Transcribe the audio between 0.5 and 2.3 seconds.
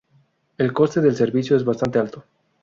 El coste del servicio es bastante alto.